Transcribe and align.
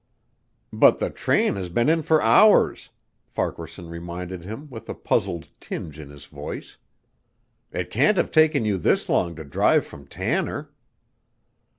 "But 0.73 0.97
the 0.97 1.11
train 1.11 1.53
has 1.57 1.69
been 1.69 1.87
in 1.87 2.01
for 2.01 2.23
hours," 2.23 2.89
Farquaharson 3.27 3.87
reminded 3.87 4.43
him 4.43 4.67
with 4.71 4.89
a 4.89 4.95
puzzled 4.95 5.49
tinge 5.59 5.99
in 5.99 6.09
his 6.09 6.25
voice. 6.25 6.77
"It 7.71 7.91
can't 7.91 8.17
have 8.17 8.31
taken 8.31 8.65
you 8.65 8.79
this 8.79 9.09
long 9.09 9.35
to 9.35 9.43
drive 9.43 9.85
from 9.85 10.07
Tanner." 10.07 10.71